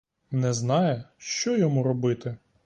Не 0.31 0.53
знає, 0.53 1.03
що 1.17 1.57
йому 1.57 1.83
робити. 1.83 2.37